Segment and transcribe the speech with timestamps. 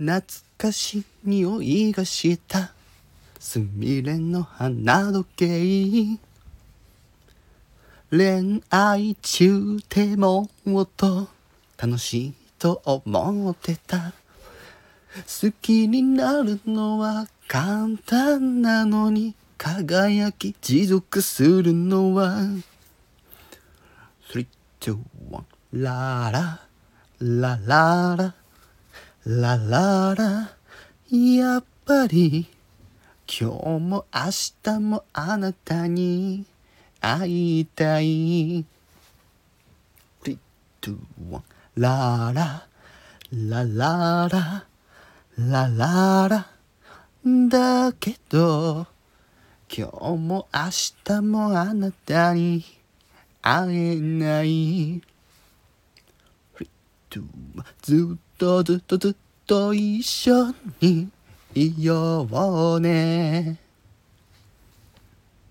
[0.00, 0.22] 懐
[0.56, 2.72] かしい匂いがした。
[3.38, 6.18] すみれの花時計
[8.10, 10.48] 恋愛中でも
[10.80, 11.28] っと
[11.76, 14.14] 楽しいと思ってた。
[15.14, 22.38] 好きになるのは簡単なのに輝き持続するのは。
[24.32, 24.46] 3、
[24.80, 24.98] 2、
[25.30, 25.42] 1
[25.74, 26.60] ララ
[27.20, 28.39] ラララ。
[29.26, 30.56] ラララ、
[31.10, 32.48] やっぱり、
[33.28, 34.30] 今日も明
[34.62, 36.46] 日もあなたに
[37.02, 38.64] 会いたい。
[38.64, 38.66] 3、
[40.24, 40.38] 2、
[40.80, 41.42] 1、
[41.76, 42.66] ララ、
[43.30, 44.64] ラララ、
[45.36, 46.46] ラララ、
[47.22, 48.86] だけど、
[49.70, 50.60] 今日も明
[51.04, 52.64] 日もあなたに
[53.42, 55.02] 会えない。
[57.82, 59.14] ずっととずっとずっ
[59.46, 61.10] と一緒に
[61.54, 62.26] いよ
[62.76, 63.69] うね。